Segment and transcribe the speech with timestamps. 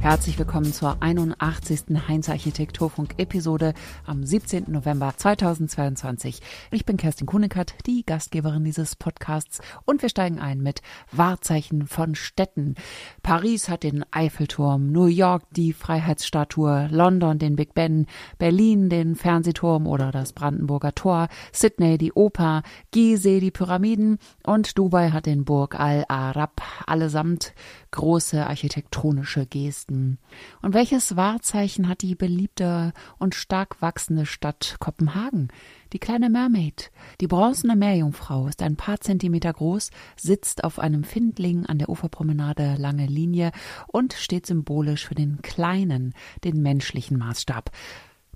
[0.00, 2.08] Herzlich willkommen zur 81.
[2.08, 3.74] Heinz Architekturfunk Episode
[4.06, 4.64] am 17.
[4.68, 6.40] November 2022.
[6.70, 10.80] Ich bin Kerstin Kunekat, die Gastgeberin dieses Podcasts und wir steigen ein mit
[11.12, 12.76] Wahrzeichen von Städten.
[13.22, 18.06] Paris hat den Eiffelturm, New York die Freiheitsstatue, London den Big Ben,
[18.38, 25.10] Berlin den Fernsehturm oder das Brandenburger Tor, Sydney die Oper, Gizeh die Pyramiden und Dubai
[25.10, 27.52] hat den Burg Al Arab, allesamt
[27.90, 30.18] große architektonische Gesten.
[30.62, 35.48] Und welches Wahrzeichen hat die beliebte und stark wachsende Stadt Kopenhagen?
[35.92, 36.90] Die kleine Mermaid.
[37.20, 42.76] Die bronzene Meerjungfrau ist ein paar Zentimeter groß, sitzt auf einem Findling an der Uferpromenade
[42.78, 43.50] Lange Linie
[43.88, 46.14] und steht symbolisch für den kleinen,
[46.44, 47.70] den menschlichen Maßstab.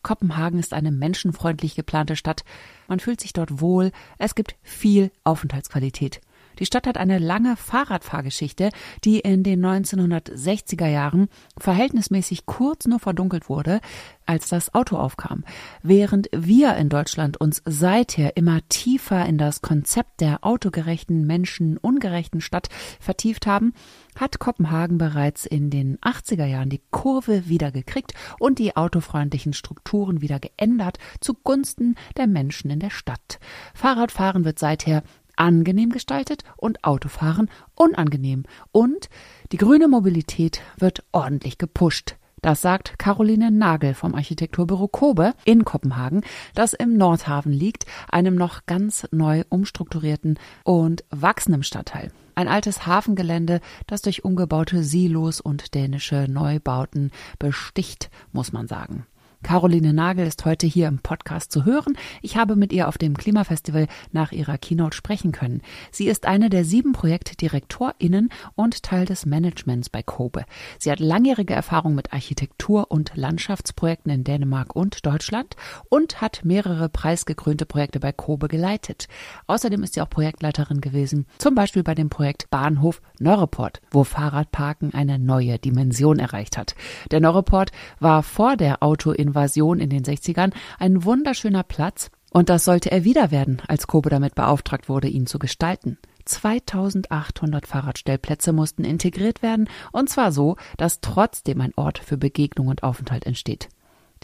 [0.04, 2.44] Kopenhagen ist eine menschenfreundlich geplante Stadt.
[2.86, 3.90] Man fühlt sich dort wohl.
[4.18, 6.20] Es gibt viel Aufenthaltsqualität.
[6.58, 8.70] Die Stadt hat eine lange Fahrradfahrgeschichte,
[9.04, 13.80] die in den 1960er Jahren verhältnismäßig kurz nur verdunkelt wurde,
[14.26, 15.44] als das Auto aufkam.
[15.82, 22.68] Während wir in Deutschland uns seither immer tiefer in das Konzept der autogerechten, menschenungerechten Stadt
[23.00, 23.74] vertieft haben,
[24.16, 30.20] hat Kopenhagen bereits in den 80er Jahren die Kurve wieder gekriegt und die autofreundlichen Strukturen
[30.20, 33.38] wieder geändert zugunsten der Menschen in der Stadt.
[33.74, 35.02] Fahrradfahren wird seither
[35.36, 38.44] angenehm gestaltet und Autofahren unangenehm.
[38.72, 39.08] Und
[39.52, 42.16] die grüne Mobilität wird ordentlich gepusht.
[42.44, 46.22] Das sagt Caroline Nagel vom Architekturbüro Kobe in Kopenhagen,
[46.54, 52.10] das im Nordhafen liegt, einem noch ganz neu umstrukturierten und wachsenden Stadtteil.
[52.34, 59.06] Ein altes Hafengelände, das durch umgebaute Silos und dänische Neubauten besticht, muss man sagen.
[59.44, 61.98] Caroline Nagel ist heute hier im Podcast zu hören.
[62.22, 65.60] Ich habe mit ihr auf dem Klimafestival nach ihrer Keynote sprechen können.
[65.92, 70.46] Sie ist eine der sieben ProjektdirektorInnen und Teil des Managements bei Kobe.
[70.78, 75.56] Sie hat langjährige Erfahrung mit Architektur- und Landschaftsprojekten in Dänemark und Deutschland
[75.90, 79.08] und hat mehrere preisgekrönte Projekte bei Kobe geleitet.
[79.46, 84.94] Außerdem ist sie auch Projektleiterin gewesen, zum Beispiel bei dem Projekt Bahnhof Neuroport, wo Fahrradparken
[84.94, 86.74] eine neue Dimension erreicht hat.
[87.10, 92.48] Der Neuroport war vor der Auto in Invasion in den 60ern ein wunderschöner Platz und
[92.48, 95.98] das sollte er wieder werden, als Kobe damit beauftragt wurde, ihn zu gestalten.
[96.24, 102.82] 2800 Fahrradstellplätze mussten integriert werden, und zwar so, dass trotzdem ein Ort für Begegnung und
[102.82, 103.68] Aufenthalt entsteht.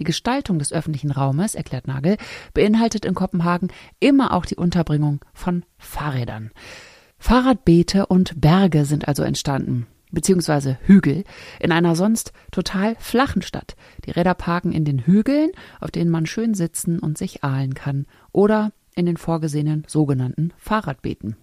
[0.01, 2.17] Die Gestaltung des öffentlichen Raumes, erklärt Nagel,
[2.55, 3.69] beinhaltet in Kopenhagen
[4.01, 6.51] immer auch die Unterbringung von Fahrrädern.
[7.19, 11.25] Fahrradbeete und Berge sind also entstanden beziehungsweise Hügel
[11.59, 13.77] in einer sonst total flachen Stadt.
[14.05, 15.51] Die Räder parken in den Hügeln,
[15.81, 21.37] auf denen man schön sitzen und sich ahlen kann, oder in den vorgesehenen sogenannten Fahrradbeeten.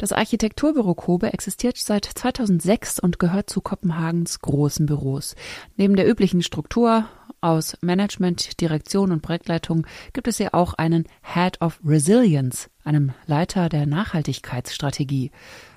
[0.00, 5.34] Das Architekturbüro Kobe existiert seit 2006 und gehört zu Kopenhagens großen Büros.
[5.76, 7.04] Neben der üblichen Struktur
[7.42, 13.68] aus Management, Direktion und Projektleitung gibt es hier auch einen Head of Resilience, einem Leiter
[13.68, 15.32] der Nachhaltigkeitsstrategie.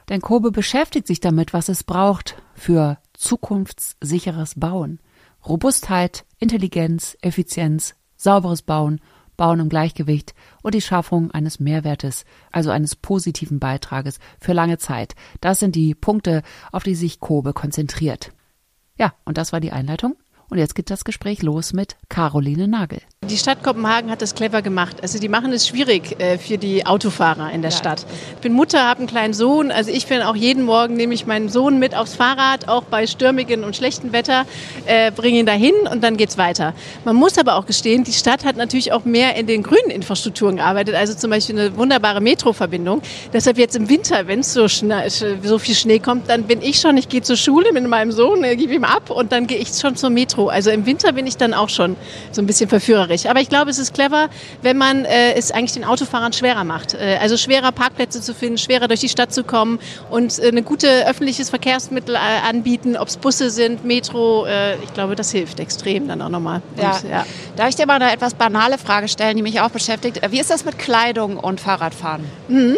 [0.09, 4.99] Denn Kobe beschäftigt sich damit, was es braucht für zukunftssicheres Bauen.
[5.47, 9.01] Robustheit, Intelligenz, Effizienz, sauberes Bauen,
[9.35, 15.15] Bauen im Gleichgewicht und die Schaffung eines Mehrwertes, also eines positiven Beitrages für lange Zeit.
[15.41, 18.31] Das sind die Punkte, auf die sich Kobe konzentriert.
[18.97, 20.15] Ja, und das war die Einleitung.
[20.49, 23.01] Und jetzt geht das Gespräch los mit Caroline Nagel.
[23.29, 24.97] Die Stadt Kopenhagen hat das clever gemacht.
[25.01, 27.77] Also die machen es schwierig äh, für die Autofahrer in der ja.
[27.77, 28.05] Stadt.
[28.35, 29.71] Ich bin Mutter, habe einen kleinen Sohn.
[29.71, 33.07] Also ich bin auch jeden Morgen nehme ich meinen Sohn mit aufs Fahrrad, auch bei
[33.07, 34.45] stürmigen und schlechten Wetter,
[34.85, 36.73] äh, bringe ihn dahin und dann geht's weiter.
[37.05, 40.57] Man muss aber auch gestehen, die Stadt hat natürlich auch mehr in den grünen Infrastrukturen
[40.57, 40.95] gearbeitet.
[40.95, 43.01] Also zum Beispiel eine wunderbare Metroverbindung.
[43.31, 46.97] Deshalb jetzt im Winter, wenn es so, so viel Schnee kommt, dann bin ich schon,
[46.97, 49.69] ich gehe zur Schule mit meinem Sohn, äh, gebe ihm ab und dann gehe ich
[49.69, 50.42] schon zur Metro.
[50.49, 51.95] Also im Winter bin ich dann auch schon
[52.31, 53.25] so ein bisschen verführerisch.
[53.25, 54.29] Aber ich glaube, es ist clever,
[54.61, 56.93] wenn man äh, es eigentlich den Autofahrern schwerer macht.
[56.93, 59.79] Äh, also schwerer Parkplätze zu finden, schwerer durch die Stadt zu kommen
[60.09, 64.45] und äh, eine gute öffentliches Verkehrsmittel äh, anbieten, ob es Busse sind, Metro.
[64.45, 66.61] Äh, ich glaube, das hilft extrem dann auch nochmal.
[66.77, 66.99] Ja.
[67.09, 67.25] ja.
[67.55, 70.21] Darf ich dir mal eine etwas banale Frage stellen, die mich auch beschäftigt?
[70.29, 72.23] Wie ist das mit Kleidung und Fahrradfahren?
[72.47, 72.77] Mhm.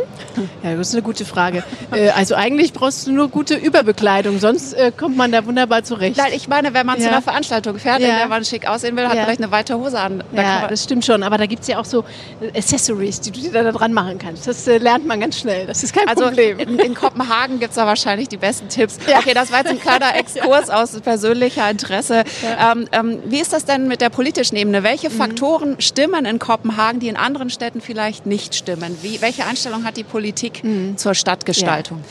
[0.63, 1.63] Ja, das ist eine gute Frage.
[1.91, 6.17] Äh, also eigentlich brauchst du nur gute Überbekleidung, sonst kommt man da wunderbar zurecht.
[6.17, 7.03] Nein, ich meine, wenn man ja.
[7.03, 8.19] zu einer Veranstaltung Veranstaltung fertig, Ja.
[8.21, 9.23] wenn man schick aussehen will, hat Ja.
[9.23, 10.23] vielleicht eine weite Hose an.
[10.33, 11.23] Da Ja, das stimmt schon.
[11.23, 12.03] Aber da gibt es ja auch so
[12.55, 14.47] Accessories, die du dir da dran machen kannst.
[14.47, 15.65] Das äh, lernt man ganz schnell.
[15.67, 16.59] Das ist kein Also Problem.
[16.59, 18.97] in, in Kopenhagen gibt es da wahrscheinlich die besten Tipps.
[19.07, 19.19] Ja.
[19.19, 22.23] Okay, das war jetzt ein kleiner Exkurs aus persönlicher Interesse.
[22.59, 24.83] Ähm, ähm, wie ist das denn mit der politischen Ebene?
[24.83, 25.13] Welche Mhm.
[25.13, 28.97] Faktoren stimmen in Kopenhagen, die in anderen Städten vielleicht nicht stimmen?
[29.01, 30.97] Wie, welche Einstellung hat die Politik Mhm.
[30.97, 32.01] zur Stadtgestaltung?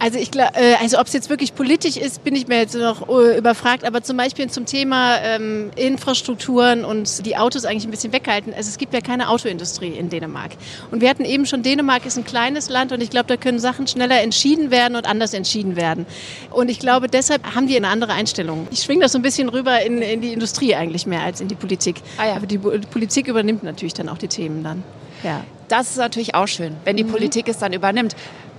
[0.00, 2.74] Also ich glaube, äh, also ob es jetzt wirklich politisch ist, bin ich mir jetzt
[2.74, 3.84] noch äh, überfragt.
[3.84, 8.52] Aber zum Beispiel zum Thema ähm, Infrastrukturen und die Autos eigentlich ein bisschen weghalten.
[8.52, 10.52] Also es gibt ja keine Autoindustrie in Dänemark.
[10.90, 13.58] Und wir hatten eben schon, Dänemark ist ein kleines Land und ich glaube, da können
[13.58, 16.06] Sachen schneller entschieden werden und anders entschieden werden.
[16.50, 18.66] Und ich glaube, deshalb haben die eine andere Einstellung.
[18.70, 21.48] Ich schwinge das so ein bisschen rüber in, in die Industrie eigentlich mehr als in
[21.48, 21.96] die Politik.
[22.18, 22.36] Ah ja.
[22.36, 24.82] Aber die, Politik übernimmt natürlich dann auch die Themen dann.
[25.22, 25.44] Ja.
[25.68, 26.98] Das ist natürlich auch schön, wenn Mhm.
[26.98, 28.14] die Politik es dann übernimmt.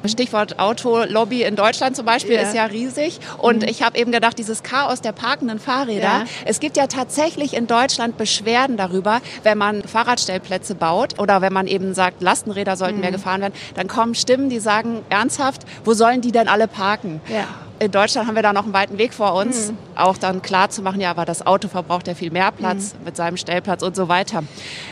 [0.07, 2.41] Stichwort Autolobby in Deutschland zum Beispiel Ja.
[2.41, 2.47] Mhm.
[2.47, 3.19] ist ja riesig.
[3.37, 6.01] Und ich habe eben gedacht, dieses Chaos der parkenden Fahrräder.
[6.01, 6.23] Ja.
[6.45, 11.67] Es gibt ja tatsächlich in Deutschland Beschwerden darüber, wenn man Fahrradstellplätze baut oder wenn man
[11.67, 13.01] eben sagt, Lastenräder sollten Mhm.
[13.01, 17.21] mehr gefahren werden, dann kommen Stimmen, die sagen ernsthaft, wo sollen die denn alle parken?
[17.27, 17.45] Ja.
[17.77, 19.77] In Deutschland haben wir da noch einen weiten Weg vor uns, Mhm.
[19.95, 23.04] auch dann klar zu machen, ja, aber das Auto verbraucht ja viel mehr Platz Mhm.
[23.06, 24.44] mit seinem Stellplatz und so weiter.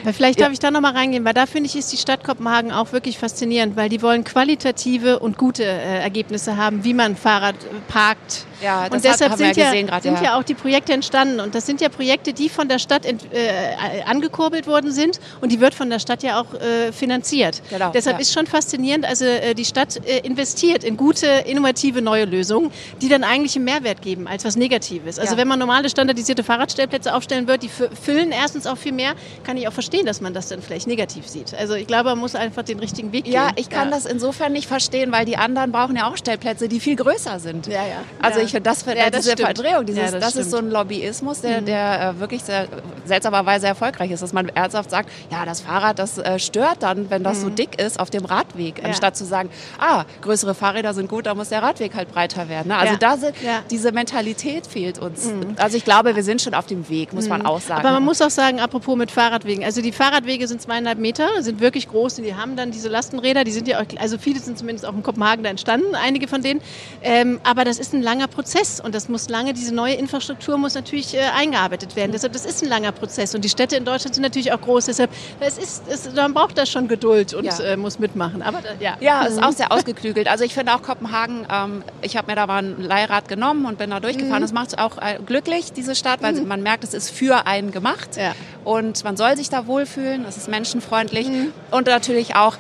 [0.04, 0.46] Weil vielleicht Ja.
[0.48, 3.18] darf ich da nochmal reingehen, weil da finde ich, ist die Stadt Kopenhagen auch wirklich
[3.18, 8.46] faszinierend, weil die wollen qualitative und gute äh, Ergebnisse haben, wie man Fahrrad äh, parkt.
[8.64, 10.24] Ja, das und deshalb sind, ja gesehen grad, sind ja.
[10.24, 10.38] ja.
[10.40, 11.40] auch die Projekte entstanden.
[11.40, 15.20] Und das sind ja Projekte, die von der Stadt ent, äh, angekurbelt worden sind.
[15.42, 17.62] Und die wird von der Stadt ja auch äh, finanziert.
[17.70, 19.06] Genau, deshalb ist schon faszinierend.
[19.06, 22.72] Also äh, die Stadt äh, investiert in gute, innovative neue Lösungen,
[23.02, 25.20] die dann eigentlich einen Mehrwert geben als was Negatives.
[25.20, 29.14] Also wenn man normale standardisierte Fahrradstellplätze aufstellen wird, die fü- füllen erstens auch viel mehr,
[29.44, 31.54] kann ich auch verstehen, dass man das dann vielleicht negativ sieht.
[31.54, 33.34] Also ich glaube, man muss einfach den richtigen Weg gehen.
[33.34, 36.80] Ja, ich kann das insofern nicht verstehen, weil die anderen brauchen ja auch Stellplätze, die
[36.80, 37.68] viel größer sind.
[37.68, 38.04] Ja, ja.
[38.22, 38.46] Also Ja.
[38.54, 39.58] Ich finde, das, Ja, das diese stimmt.
[39.58, 40.46] Verdrehung, dieses, Ja, das das, ist.
[40.48, 40.52] Mhm.
[40.52, 42.68] so ein Lobbyismus, der, der äh, wirklich sehr,
[43.06, 47.24] seltsamerweise erfolgreich ist, dass man ernsthaft sagt, ja, das Fahrrad, das äh, stört dann, wenn
[47.24, 48.82] das so dick ist auf dem Radweg, Mhm.
[48.84, 48.90] Ja.
[48.90, 52.70] anstatt zu sagen, ah, größere Fahrräder sind gut, da muss der Radweg halt breiter werden.
[52.70, 52.78] Ne?
[52.78, 53.34] Also da sind.
[53.42, 53.48] Mhm.
[53.70, 55.30] diese Mentalität fehlt uns.
[55.58, 57.82] Also ich glaube, wir sind schon auf dem Weg, muss man auch sagen.
[57.82, 59.64] Aber man muss auch sagen, apropos mit Fahrradwegen.
[59.64, 63.44] Also die Fahrradwege sind zweieinhalb Meter, sind wirklich groß und die haben dann diese Lastenräder.
[63.44, 66.42] Die sind ja auch, also viele sind zumindest auch in Kopenhagen da entstanden, einige von
[66.42, 66.62] denen.
[67.02, 68.43] Ähm, aber das ist ein langer Prozess
[68.84, 72.12] und das muss lange, diese neue Infrastruktur muss natürlich äh, eingearbeitet werden.
[72.12, 74.86] Deshalb, das ist ein langer Prozess und die Städte in Deutschland sind natürlich auch groß.
[74.86, 75.10] Deshalb,
[75.40, 77.58] es ist, es, man braucht da schon Geduld und Ja.
[77.60, 78.42] äh, muss mitmachen.
[78.42, 78.96] Aber ja.
[79.00, 80.28] Ja, ist auch sehr ausgeklügelt.
[80.28, 83.78] Also ich finde auch Kopenhagen, ähm, ich habe mir da mal ein Leihrad genommen und
[83.78, 84.40] bin da durchgefahren.
[84.40, 84.46] Mhm.
[84.46, 88.18] Das macht auch äh, glücklich, diese Stadt, weil man merkt, es ist für einen gemacht.
[88.18, 88.34] Ja.
[88.64, 91.54] Und man soll sich da wohlfühlen, es ist menschenfreundlich Mhm.
[91.72, 92.56] und natürlich auch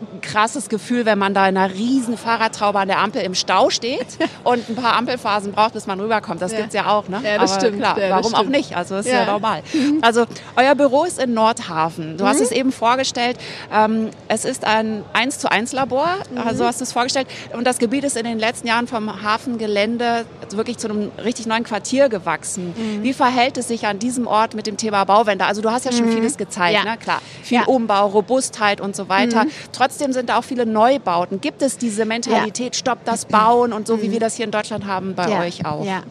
[0.00, 3.68] ein krasses Gefühl, wenn man da in einer riesen Fahrradtraube an der Ampel im Stau
[3.70, 4.06] steht
[4.44, 6.40] und ein paar Ampelphasen braucht, bis man rüberkommt.
[6.40, 6.58] Das Ja.
[6.58, 7.20] gibt's ja auch, ne?
[7.22, 7.78] Ja, das Aber stimmt.
[7.78, 8.50] Klar, Ja, warum auch stimmt.
[8.56, 8.76] nicht?
[8.76, 9.20] Also ist ja, Ja.
[9.22, 9.26] Mhm.
[9.30, 9.62] normal.
[10.00, 10.24] Also
[10.56, 12.16] euer Büro ist in Nordhafen.
[12.16, 13.36] Du hast es eben vorgestellt.
[13.72, 16.38] Ähm, es ist ein 1 zu 1 Labor, Mhm.
[16.38, 17.28] also hast du es vorgestellt.
[17.52, 21.64] Und das Gebiet ist in den letzten Jahren vom Hafengelände wirklich zu einem richtig neuen
[21.64, 22.74] Quartier gewachsen.
[22.76, 23.02] Mhm.
[23.02, 25.44] Wie verhält es sich an diesem Ort mit dem Thema Bauwende?
[25.44, 26.86] Also du hast ja schon vieles gezeigt, Mhm.
[26.86, 26.92] Ja.
[26.92, 26.98] ne?
[26.98, 27.20] Klar.
[27.42, 27.58] Viel.
[27.60, 27.66] Mhm.
[27.68, 29.44] Umbau, Robustheit und so weiter.
[29.72, 31.40] Trotzdem sind da auch viele Neubauten.
[31.40, 34.86] Gibt es diese Mentalität, stoppt das Bauen und so, wie wir das hier in Deutschland
[34.86, 35.32] haben, bei Mhm.
[35.32, 35.40] ja.
[35.42, 35.84] euch auch?
[35.84, 36.02] Ja.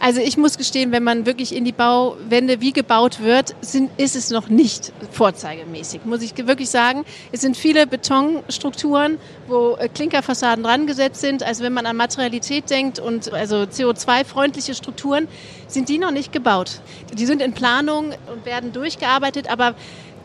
[0.00, 4.16] Also ich muss gestehen, wenn man wirklich in die Bauwende wie gebaut wird, sind, ist
[4.16, 7.04] es noch nicht vorzeigemäßig, muss ich wirklich sagen.
[7.32, 11.42] Es sind viele Betonstrukturen, wo äh, Klinkerfassaden dran gesetzt sind.
[11.42, 15.28] Also wenn man an Materialität denkt und also CO2-freundliche Strukturen,
[15.66, 16.80] sind die noch nicht gebaut.
[17.12, 19.74] Die sind in Planung und werden durchgearbeitet, aber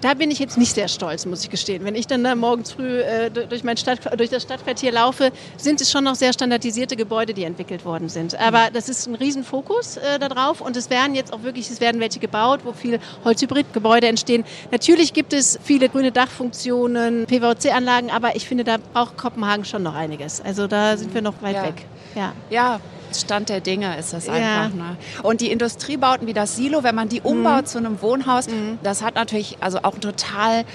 [0.03, 1.85] da bin ich jetzt nicht sehr stolz, muss ich gestehen.
[1.85, 5.79] Wenn ich dann da morgens früh äh, durch, mein Stadt, durch das Stadtquartier laufe, sind
[5.79, 8.37] es schon noch sehr standardisierte Gebäude, die entwickelt worden sind.
[8.39, 12.01] Aber das ist ein Riesenfokus äh, darauf und es werden jetzt auch wirklich, es werden
[12.01, 14.43] welche gebaut, wo viele Holzhybridgebäude entstehen.
[14.71, 19.95] Natürlich gibt es viele grüne Dachfunktionen, PVC-Anlagen, aber ich finde, da braucht Kopenhagen schon noch
[19.95, 20.41] einiges.
[20.41, 21.63] Also da sind wir noch weit Ja.
[21.63, 21.85] weg.
[22.15, 22.33] Ja.
[22.49, 22.79] Ja,
[23.21, 24.33] Stand der Dinge ist das Ja.
[24.33, 24.75] einfach.
[24.75, 24.97] Ne?
[25.23, 28.47] Und die Industriebauten wie das Silo, wenn man die umbaut zu einem Wohnhaus,
[28.83, 30.65] das hat natürlich also auch einen total,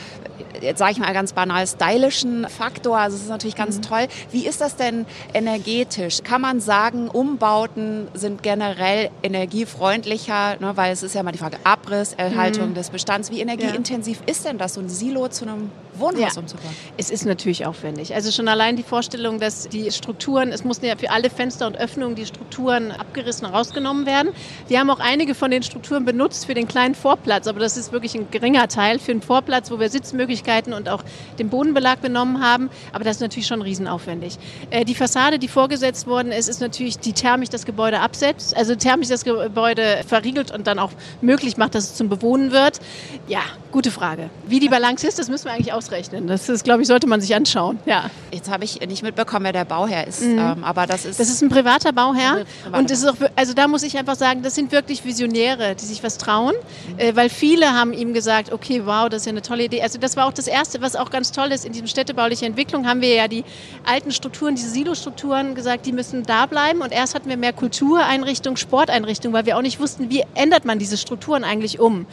[0.61, 2.99] jetzt sage ich mal ganz banal, stylischen Faktor.
[2.99, 4.07] Also es ist natürlich ganz toll.
[4.31, 6.23] Wie ist das denn energetisch?
[6.23, 10.77] Kann man sagen, Umbauten sind generell energiefreundlicher, ne?
[10.77, 13.31] weil es ist ja mal die Frage Abriss, Erhaltung des Bestands.
[13.31, 16.41] Wie energieintensiv ist denn das, so ein Silo zu einem Wohnhaus ja.
[16.41, 16.75] umzubauen.
[16.97, 18.15] Es ist natürlich aufwendig.
[18.15, 21.77] Also schon allein die Vorstellung, dass die Strukturen, es mussten ja für alle Fenster und
[21.77, 24.33] Öffnungen die Strukturen abgerissen rausgenommen werden.
[24.69, 27.93] Wir haben auch einige von den Strukturen benutzt für den kleinen Vorplatz, aber das ist
[27.93, 31.03] wirklich ein geringer Teil für den Vorplatz, wo wir Sitzmöglichkeiten und auch
[31.39, 32.71] den Bodenbelag benommen haben.
[32.93, 34.39] Aber das ist natürlich schon riesenaufwendig.
[34.71, 38.75] Äh, die Fassade, die vorgesetzt worden ist, ist natürlich, die thermisch das Gebäude absetzt, also
[38.75, 42.81] thermisch das Gebäude verriegelt und dann auch möglich macht, dass es zum Bewohnen wird.
[43.27, 43.41] Ja,
[43.73, 44.31] gute Frage.
[44.47, 46.27] Wie die Balance ist, das müssen wir eigentlich ausrechnen.
[46.27, 47.79] Das ist, glaube ich, sollte man sich anschauen.
[47.87, 48.11] Ja.
[48.31, 50.39] Jetzt habe ich nicht mitbekommen, wer der Bauherr ist, mhm.
[50.39, 51.19] ähm, aber das ist.
[51.19, 52.18] Das ist ein privater Bauherr.
[52.19, 55.75] Privater und das ist auch, also da muss ich einfach sagen, das sind wirklich Visionäre,
[55.75, 56.99] die sich was trauen, mhm.
[56.99, 59.83] äh, weil viele haben ihm gesagt, okay, wow, das ist ja eine tolle Idee.
[59.83, 62.87] Also das war auch das Erste, was auch ganz toll ist in diesem städtebaulichen Entwicklung,
[62.87, 63.45] haben wir ja die
[63.85, 66.83] alten Strukturen, diese Silo-Strukturen gesagt, die müssen da bleiben.
[66.83, 70.79] Und erst hatten wir mehr Kultureinrichtungen, Sporteinrichtungen, weil wir auch nicht wussten, wie ändert man
[70.79, 72.07] diese Strukturen eigentlich um.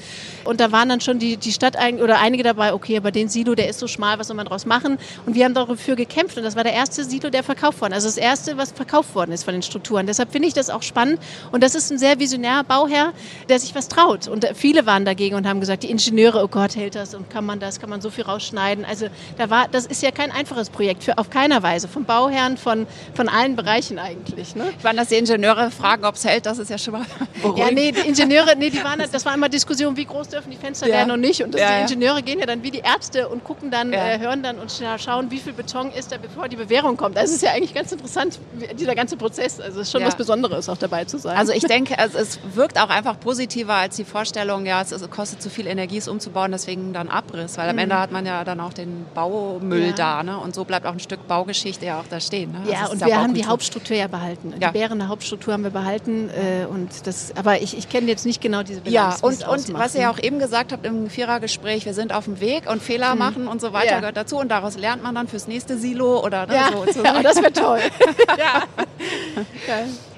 [0.44, 3.56] Und da waren dann schon die, die Stadt oder einige dabei, okay, aber den Silo,
[3.56, 4.98] der ist so schmal, was soll man daraus machen?
[5.26, 7.94] Und wir haben dafür gekämpft und das war der erste Silo, der verkauft worden.
[7.94, 9.85] Also das erste, was verkauft worden ist von den Strukturen.
[9.94, 11.20] Deshalb finde ich das auch spannend
[11.52, 13.14] und das ist ein sehr visionärer Bauherr,
[13.50, 14.28] der sich was traut.
[14.28, 17.46] Und viele waren dagegen und haben gesagt, die Ingenieure, oh Gott, hält das und kann
[17.46, 18.86] man das, kann man so viel rausschneiden.
[18.86, 21.88] Also da war, das ist ja kein einfaches Projekt, für, auf keiner Weise.
[21.88, 24.56] Vom Bauherrn, von, von allen Bereichen eigentlich.
[24.56, 24.66] Ne?
[24.82, 27.06] Waren das die Ingenieure fragen, ob es hält, das ist ja schon mal
[27.42, 27.70] beruhigend.
[27.70, 30.58] Ja, nee, die Ingenieure, nee, die waren, das war immer Diskussion, wie groß dürfen die
[30.58, 30.96] Fenster ja.
[30.96, 31.44] werden und nicht.
[31.44, 34.08] Und das, ja, die Ingenieure gehen ja dann wie die Ärzte und gucken dann, ja.
[34.08, 37.18] äh, hören dann und schauen, wie viel Beton ist da, bevor die Bewährung kommt.
[37.18, 38.40] Das ist ja eigentlich ganz interessant,
[38.78, 39.60] dieser ganze Prozess.
[39.60, 41.38] Also es ist schon was Besonderes, auch dabei zu sein.
[41.38, 45.42] Also ich denke, also es wirkt auch einfach positiver als die Vorstellung, ja, es kostet
[45.42, 47.58] zu viel Energie, es umzubauen, deswegen dann Abriss.
[47.58, 47.84] Weil am mhm.
[47.84, 50.24] Ende hat man ja dann auch den Baumüll da.
[50.24, 50.38] Ne?
[50.38, 52.52] Und so bleibt auch ein Stück Baugeschichte ja auch da stehen.
[52.52, 52.72] Ne?
[52.72, 54.54] Ja, also und wir haben die Hauptstruktur ja behalten.
[54.58, 56.30] Die bärende Hauptstruktur haben wir behalten.
[56.30, 59.22] Äh, und das, aber ich, ich kenne jetzt nicht genau diese Bilanz.
[59.22, 62.26] Ja, und, und was ihr ja auch eben gesagt habt im Vierergespräch, wir sind auf
[62.26, 63.20] dem Weg und Fehler mhm.
[63.20, 64.00] machen und so weiter ja.
[64.00, 64.38] gehört dazu.
[64.38, 66.70] Und daraus lernt man dann fürs nächste Silo oder ne, ja.
[66.72, 66.92] so.
[66.92, 67.04] so.
[67.04, 67.80] Ja, das wäre toll.
[68.38, 68.64] ja.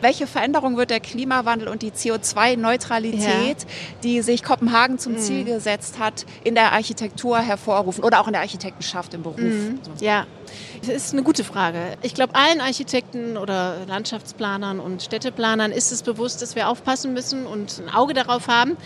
[0.01, 3.65] Welche Veränderung wird der Klimawandel und die CO2-Neutralität,
[4.03, 5.19] die sich Kopenhagen zum mhm.
[5.19, 9.39] Ziel gesetzt hat, in der Architektur hervorrufen oder auch in der Architektenschaft im Beruf?
[9.39, 9.79] Mhm.
[9.99, 10.25] Ja,
[10.81, 11.79] das ist eine gute Frage.
[12.01, 17.45] Ich glaube, allen Architekten oder Landschaftsplanern und Städteplanern ist es bewusst, dass wir aufpassen müssen
[17.45, 18.77] und ein Auge darauf haben.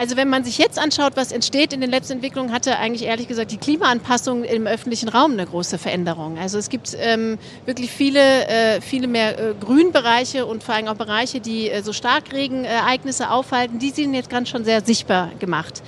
[0.00, 3.28] Also wenn man sich jetzt anschaut, was entsteht in den letzten Entwicklungen, hatte eigentlich ehrlich
[3.28, 6.38] gesagt die Klimaanpassung im öffentlichen Raum eine große Veränderung.
[6.38, 10.94] Also es gibt ähm, wirklich viele, äh, viele mehr äh, Grünbereiche und vor allem auch
[10.94, 15.82] Bereiche, die äh, so Starkregenereignisse aufhalten, die sind jetzt ganz schon sehr sichtbar gemacht.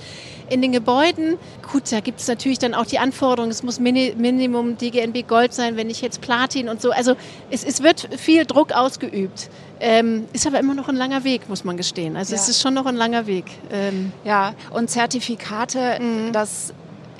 [0.47, 1.39] In den Gebäuden,
[1.73, 5.75] gut, da gibt es natürlich dann auch die Anforderungen, es muss Minimum DGNB Gold sein,
[5.75, 6.91] wenn nicht jetzt Platin und so.
[6.91, 7.15] Also
[7.49, 9.49] es, es wird viel Druck ausgeübt.
[9.79, 12.15] Ähm, ist aber immer noch ein langer Weg, muss man gestehen.
[12.15, 12.41] Also ja.
[12.41, 13.45] es ist schon noch ein langer Weg.
[13.71, 16.31] Ähm ja, und Zertifikate, mhm.
[16.31, 16.73] das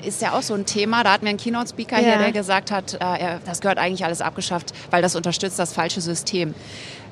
[0.06, 1.02] ist ja auch so ein Thema.
[1.02, 2.04] Da hatten wir einen Keynote-Speaker ja.
[2.04, 6.00] hier, der gesagt hat, äh, das gehört eigentlich alles abgeschafft, weil das unterstützt das falsche
[6.00, 6.54] System.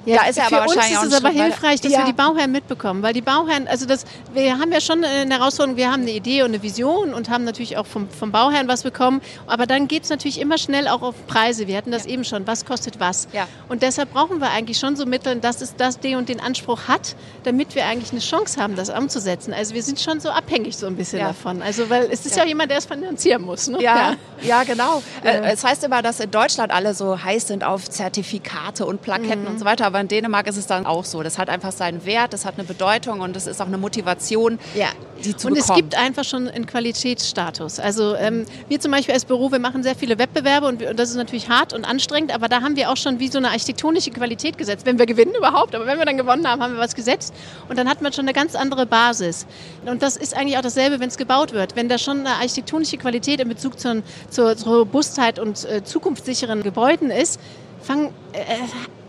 [0.04, 1.98] Ja, da ist er aber wahrscheinlich uns ist es aber hilfreich, dass ja.
[1.98, 4.04] wir die Bauherren mitbekommen, weil die Bauherren, also das,
[4.34, 7.44] wir haben ja schon eine Herausforderung, wir haben eine Idee und eine Vision und haben
[7.44, 11.02] natürlich auch vom, vom Bauherrn was bekommen, aber dann geht es natürlich immer schnell auch
[11.02, 11.66] auf Preise.
[11.68, 12.12] Wir hatten das ja.
[12.12, 13.28] eben schon, was kostet was.
[13.32, 13.46] Ja.
[13.68, 16.88] Und deshalb brauchen wir eigentlich schon so Mittel, dass es das den und den Anspruch
[16.88, 19.54] hat, damit wir eigentlich eine Chance haben, das umzusetzen.
[19.54, 21.62] Also wir sind schon so abhängig so ein bisschen davon.
[21.62, 23.68] Also weil es ist ja, jemand, der es finanzieren muss.
[23.68, 23.80] Ne?
[23.80, 24.64] Ja, ja.
[24.64, 25.02] genau.
[25.22, 29.42] Äh, es heißt immer, dass in Deutschland alle so heiß sind auf Zertifikate und Plaketten
[29.42, 29.48] mhm.
[29.48, 31.22] und so weiter aber in Dänemark ist es dann auch so.
[31.22, 34.58] Das hat einfach seinen Wert, das hat eine Bedeutung und es ist auch eine Motivation,
[34.74, 34.86] ja.
[35.22, 35.70] die zu Und bekommen.
[35.70, 37.78] es gibt einfach schon einen Qualitätsstatus.
[37.78, 40.98] Also ähm, wir zum Beispiel als Büro, wir machen sehr viele Wettbewerbe und, wir, und,
[40.98, 43.50] das ist natürlich hart und anstrengend, aber da haben wir auch schon wie so eine
[43.50, 44.86] architektonische Qualität gesetzt.
[44.86, 47.34] Wenn wir gewinnen überhaupt, aber wenn wir dann gewonnen haben, haben wir was gesetzt
[47.68, 49.46] und dann hat man schon eine ganz andere Basis.
[49.84, 51.76] Und das ist eigentlich auch dasselbe, wenn es gebaut wird.
[51.76, 56.62] Wenn da schon eine architektonische Qualität in Bezug zur, zur, zur Robustheit und äh, zukunftssicheren
[56.62, 57.38] Gebäuden ist,
[57.82, 58.38] fangen, äh,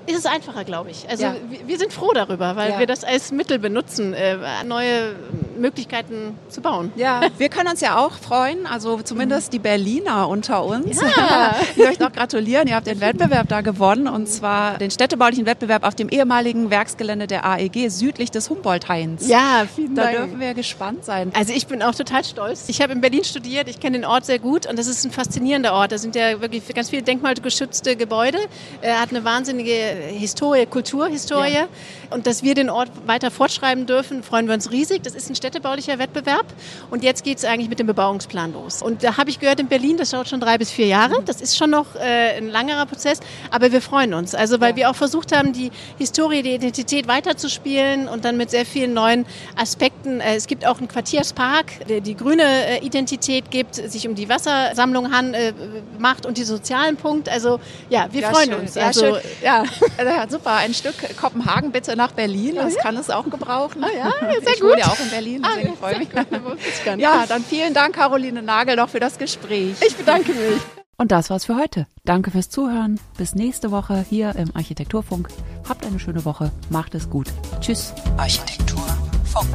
[0.06, 1.10] ist es einfacher, glaube ich.
[1.10, 1.36] Also ja.
[1.66, 2.80] wir, sind froh darüber, weil ja.
[2.80, 5.16] wir das als Mittel benutzen, äh, neue
[5.58, 6.92] Möglichkeiten zu bauen.
[6.96, 11.02] Ja, wir können uns ja auch freuen, also zumindest die Berliner unter uns.
[11.02, 11.56] Ja.
[11.76, 15.84] ich möchte auch gratulieren, ihr habt den Wettbewerb da gewonnen und zwar den städtebaulichen Wettbewerb
[15.84, 19.28] auf dem ehemaligen Werksgelände der AEG südlich des Humboldt-Hains.
[19.28, 20.16] Ja, vielen da Dank.
[20.16, 21.32] Da dürfen wir gespannt sein.
[21.36, 22.66] Also ich bin auch total stolz.
[22.68, 25.12] Ich habe in Berlin studiert, ich kenne den Ort sehr gut und das ist ein
[25.12, 25.92] faszinierender Ort.
[25.92, 28.38] Da sind ja wirklich ganz viele denkmalgeschützte Gebäude,
[28.82, 29.72] er hat eine wahnsinnige
[30.08, 31.54] Historie, Kulturhistorie.
[31.54, 31.68] Ja.
[32.10, 35.02] Und dass wir den Ort weiter fortschreiben dürfen, freuen wir uns riesig.
[35.04, 36.46] Das ist ein städtebaulicher Wettbewerb.
[36.90, 38.82] Und jetzt geht es eigentlich mit dem Bebauungsplan los.
[38.82, 41.22] Und da habe ich gehört, in Berlin, das dauert schon drei bis vier Jahre.
[41.26, 43.20] Das ist schon noch äh, ein langerer Prozess.
[43.52, 44.36] Aber wir freuen uns.
[44.36, 44.76] Also, weil ja.
[44.78, 49.26] wir auch versucht haben, die Historie, die Identität weiterzuspielen und dann mit sehr vielen neuen
[49.58, 50.22] Aspekten.
[50.22, 54.30] Äh, es gibt auch einen Quartierspark, der die grüne äh, Identität gibt, sich um die
[54.30, 55.54] Wassersammlung han, äh,
[56.00, 57.32] macht und die sozialen Punkte.
[57.32, 57.60] Also,
[57.90, 58.60] ja, wir ja, freuen schön.
[58.62, 58.76] uns.
[58.76, 59.22] Ja, also, schön.
[59.44, 59.64] Ja.
[59.98, 60.30] ja.
[60.30, 60.54] super.
[60.54, 62.56] Ein Stück Kopenhagen bitte nach Berlin.
[62.56, 63.84] Das kann es auch gebrauchen.
[63.84, 64.72] Ah, ja, sehr ich gut.
[64.72, 67.00] wohne ja auch in Berlin, deswegen ah, freue ich mich.
[67.00, 69.76] Ja, dann vielen Dank, Caroline Nagel, noch für das Gespräch.
[69.86, 70.62] Ich bedanke mich.
[70.98, 71.88] Und das war's für heute.
[72.06, 73.00] Danke fürs Zuhören.
[73.18, 75.28] Bis nächste Woche hier im Architekturfunk.
[75.68, 76.52] Habt eine schöne Woche.
[76.70, 77.28] Macht es gut.
[77.60, 77.94] Tschüss.
[78.18, 79.48] Architekturfunk.